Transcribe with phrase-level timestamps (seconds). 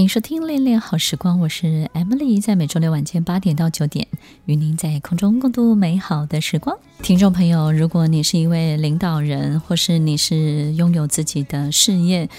[0.00, 4.08] 欢迎收听《恋恋好时光》，我是 Emily，在每周六晚间八点到九点，
[4.46, 6.74] 与您在空中共度美好的时光。
[7.02, 12.30] 听众朋友，如果你是一位领导人，或是你是拥有自己的事业，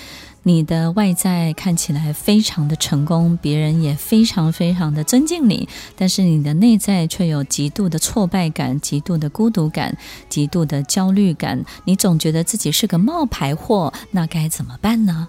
[0.42, 9.96] 你的外在看起来非常的成功，别人也非常非常的尊敬你，但是你的内在却有极度的挫败感、极度的孤独感、
[10.28, 15.28] 极度的焦虑感，你总觉得自己是个冒牌货，那该怎么办呢？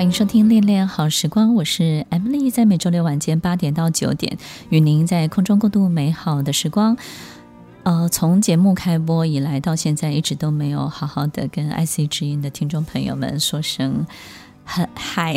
[0.00, 4.38] 欢迎收听《恋恋好时光》，我是 Emily，在每周六晚间八点到九点，
[4.70, 6.96] 与您在空中共度美好的时光。
[7.82, 14.06] 呃，从节目开播以来到现在，一直都没有好好的跟 IC 之音的听众朋友们说声
[14.64, 15.36] 很嗨。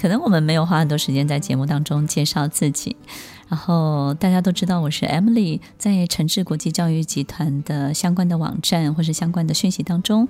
[0.00, 2.96] 可能我们没有花很多时间在节目当中介绍自己。
[3.50, 10.26] 然后大家都知道我是 Emily，在诚志国际教育集团的相关的网站或是相关的讯息当中，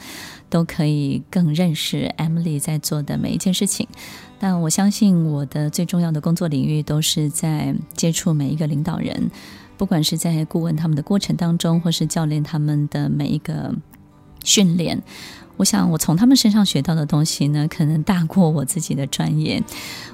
[0.48, 3.87] 都可以更认识 Emily 在做的每一件事情。
[4.41, 9.30] 但我相信我的最重要的工作领域都是在接触每一个领导人，
[9.76, 13.73] 不管是在顾问他们的过程当中，或是教练他们的每一个
[14.43, 15.01] 训练。
[15.61, 19.63] 我想，我从他们身上学到的东西呢，可能大过我自己的专业。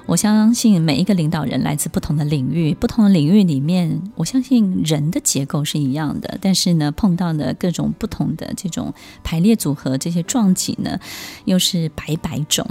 [0.05, 10.99] 我相信每一个领导人来自不同的领域，不同的领域里面，我相信人的结构是一样的，但是呢，碰到的各种不同的这种排列组合，这些撞击呢，
[11.45, 12.67] 又是百百种。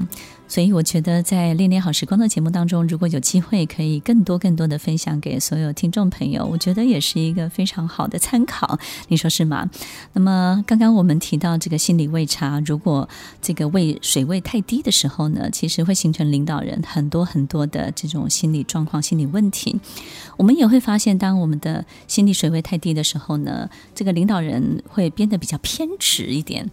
[0.48, 9.68] 所以我觉得，在《恋恋好时光》的节目当中，如果有机会可以更多更多的分享给所有听众朋友，我觉得也是一个非常好的参考，你说是吗？
[10.14, 13.08] 那么刚刚我们提到这个心理位差，如果
[13.42, 19.78] 这个位水位太低的时候呢，其实会形成领导人很多很多的这种心理状况、心理问题。
[20.36, 26.70] 我们也会发现，当我们的心理水位太低的时候呢，这个领导人会变得比较偏执一点。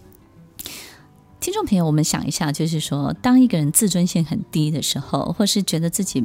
[1.43, 6.23] 听众朋友，我们想一下，就是说，当一个人自尊心很低的时候，或是觉得自己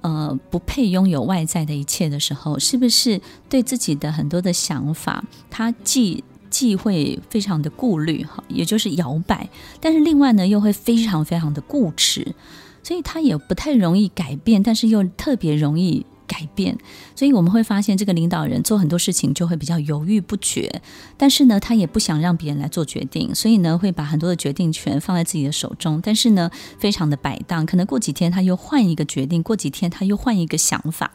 [0.00, 3.20] 呃不配拥有外在的一切的时候，是不是
[3.50, 9.46] 对自己的很多的想法，他既既会非常的顾虑哈，也就是摇摆，
[9.78, 12.34] 但是另外呢，又会非常非常的固执，
[12.82, 16.06] 所以他也不太容易改变，但是又特别容易。
[16.26, 16.76] 改变，
[17.14, 20.82] 所以我们会发现，这个领导人做很多事情就会比较犹豫不决，
[21.16, 31.12] 但是呢，他也不想让别人来做决定，所以呢，会把很多的决定权放在自己的手中，但是呢，非常的摆荡，可能过几天他又换一个决定，过几天他又换一个想法。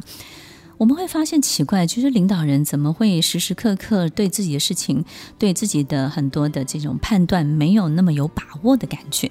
[0.81, 5.05] 我们会发现奇怪，其实领导人怎么会时时刻刻对自己的事情、
[5.37, 9.27] 对自己的很多的这种判断没有那么有把握的感觉？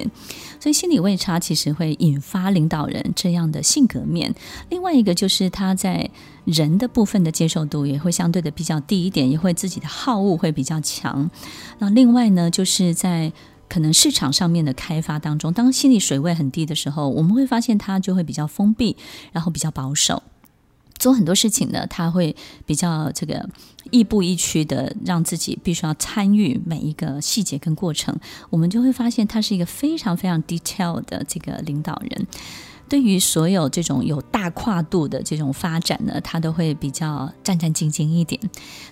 [0.61, 4.33] 所以心理位差其实会引发领导人这样的性格面。
[4.69, 6.09] 另外一个就是他在
[6.45, 11.29] 人的部分的接受度也会相对的比较低一点，也会自己的好恶会比较强。
[11.79, 13.33] 那另外呢，就是在
[13.67, 18.95] 可能市场上面的开发当中，当心理水位很低的时候，我们会发现他就会比较封闭，
[19.33, 20.23] 然后比较保守。
[21.01, 23.49] 做很多事情呢，他会比较这个
[23.89, 28.15] 亦步亦趋的，让自己必须要参与每一个细节跟过程。
[28.51, 32.27] 我们就会发现，他是一个非常非常 detail 的这个领导人。
[32.91, 38.37] 对于所有这种有大跨度的这种发展呢，他都会比较战战兢兢一点。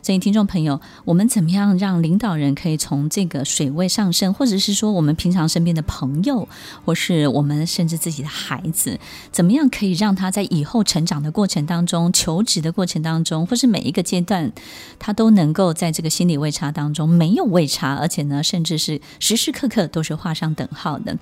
[0.02, 6.48] 所以，听众朋友，我们怎么样让领导人可以从这个水位上升，或者是说我们平常身边的朋友，
[6.86, 8.98] 或是我们甚至自己的孩子，
[9.34, 14.50] 怎么样可以让他在以后成长的过程当中、求职的过程当中，或是每一个阶段，
[14.98, 21.18] 他都能够在这个心理位差当中没有位差，而且呢，甚至是时时刻刻都是画上等号的。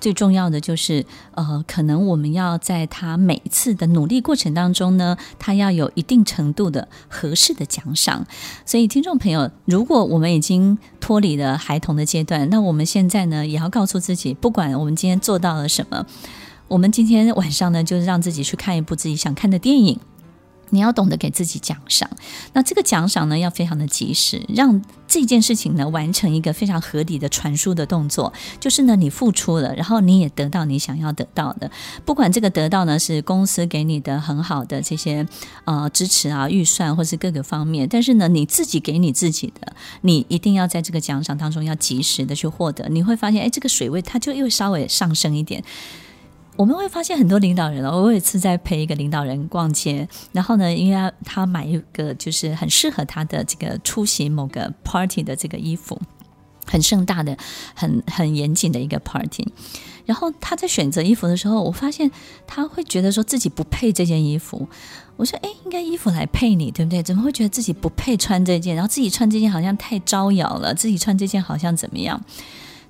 [0.00, 8.24] 最重要的就是，呃，可能我我们要在他每一次的努力过程当中呢，他要有一定程度的合适的奖赏。
[8.64, 16.06] 所以，听众朋友，如果我们已经脱离了孩童的阶段，那我们现在呢，也要告诉自己，不管我们今天做到了什么，
[16.68, 19.98] 我们今天晚上呢，就是让自己去看一部自己想看的电影。
[20.70, 22.10] 你要懂得给自己奖赏，
[22.52, 28.32] 那这个奖赏呢，要非常的及时，让这件事情呢完成一个非常合理的传输的动作。
[28.58, 31.70] 就是呢，你付出了，然后你也得到你想要得到的。
[32.04, 35.26] 不管这个得到呢是公司给你的很好的这些
[35.64, 42.88] 呃支持啊、预算，或是各个方面，但是呢，你自己给你自己的，你一定要在这个奖赏当中要及时的去获得。
[42.88, 45.62] 你会发现，哎，这个水位它就又稍微上升一点。
[46.56, 56.00] 我们会发现很多领导人哦，我有一次在陪一个领导人逛街，然后呢，因为他他买一个就是很适合他的这个出席某个 party 的这个衣服，
[56.66, 57.36] 很盛大的、
[57.74, 59.46] 很很严谨的一个 party。
[60.06, 62.10] 然后他在选择衣服的时候，我发现
[62.46, 64.68] 他会觉得说自己不配这件衣服。
[65.16, 67.02] 我说：“哎，应该衣服来配你，对不对？
[67.02, 68.74] 怎么会觉得自己不配穿这件？
[68.74, 72.20] 然后自己穿这件好像太招摇了，自己穿这件好像怎么样？”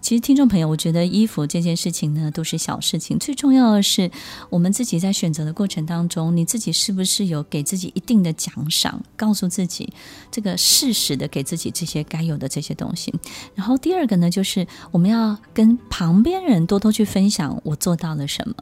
[0.05, 3.19] 其实，听众朋友，我觉得衣服这件事情呢，都是小事情。
[3.19, 4.11] 最重要的是，
[4.51, 9.91] 我们自己在选择的过程当中，你自己是不是有给自己一定的奖赏，告诉自己
[10.31, 13.15] 这个适时的给自己这些该有的这些东西。
[13.55, 18.55] 然后第二个呢，就是我们要跟旁边人多多去分享我做到了什么。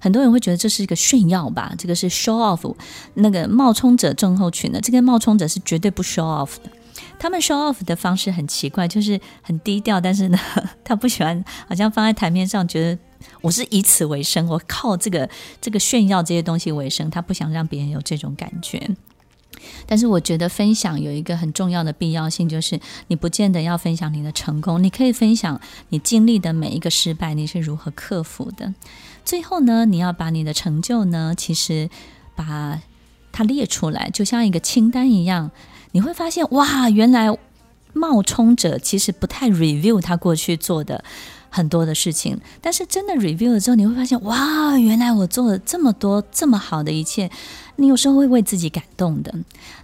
[0.00, 2.74] 很多人会觉得这是一个炫耀吧，这个是 show off。
[3.14, 6.72] 那个冒充者症候群呢，这个冒充者是绝对不 show off 的。
[7.18, 10.38] 他们 show off 的方式很奇怪，就是很低调，但是呢，
[10.84, 12.98] 他不喜欢，好像放在台面上，觉得
[13.40, 15.28] 我是以此为生，我靠这个
[15.60, 18.88] 这个炫耀这些东西为生，他不想让别人有这种感觉。
[19.86, 22.78] 但是我觉得分享有一个很重要的必要性，就是
[23.08, 28.72] 你不见得要分享你的成功，你可以分享你经历的每一个失败，你是如何克服的。
[29.24, 31.90] 最后呢，你要把你的成就呢，其实
[32.36, 32.80] 把
[33.32, 35.50] 它列出来，就像一个清单一样。
[35.92, 37.36] 你会发现，哇，原来
[37.92, 41.02] 冒充者其实不太 review 他过去做的
[41.50, 47.30] 很多的事情，但是真的 review 了之后，你会发现，哇，原来我做了这么多这么好的一切，
[47.76, 49.34] 你有时候会为自己感动的。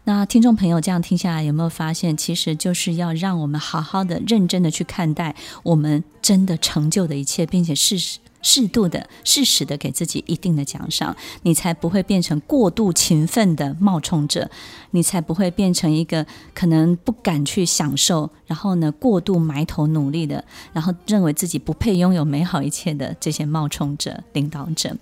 [0.04, 8.18] 那听众朋友这样听下来，有没有发现，其实就是要让我们好好的、认真的去看待我们真的成就的一切，并且事实。
[8.44, 14.48] 适度的、适时的给自己一定的奖赏，你才不会变成过度勤奋的冒充者，
[14.92, 16.24] 你才不会变成一个
[16.54, 24.94] 可能不敢去享受，然后呢，过度埋头努力的，然后认为自己不配拥有美好一切的这些冒充者、领导者。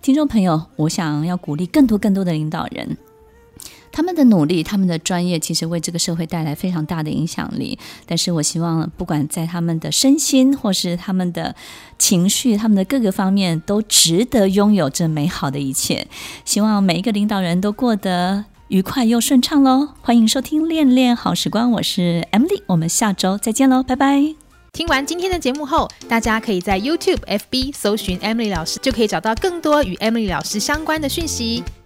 [0.00, 2.96] 听众朋友，我想要鼓励更多更多的领导人。
[3.94, 7.78] 他们的努力，他们的专业，其实为这个社会带来非常大的影响力。
[8.04, 11.54] 但是我希望，不管在他们的身心，或是他们的
[11.96, 16.08] 情绪，他们的各个方面，都值得拥有这美好的一切。
[16.44, 19.90] 希望每一个领导人都过得愉快又顺畅喽。
[20.02, 24.34] 欢迎收听《恋恋好时光》，我是 Emily，我们下周再见喽，拜拜。
[24.72, 31.62] 听完今天的节目后，大家可以在 YouTube、FB 搜寻 Emily 老师，就可以找到更多与 Emily 老师相关的讯息。